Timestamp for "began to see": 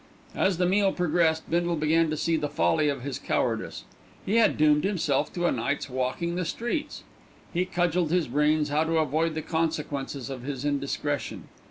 1.75-2.35